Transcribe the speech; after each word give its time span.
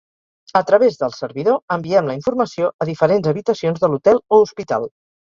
A 0.59 0.63
través 0.69 0.95
del 1.01 1.11
servidor 1.17 1.59
enviem 1.75 2.09
la 2.11 2.15
informació 2.19 2.71
a 2.85 2.87
diferents 2.91 3.29
habitacions 3.33 3.85
de 3.85 3.91
l'hotel 3.93 4.23
o 4.23 4.41
hospital. 4.47 4.89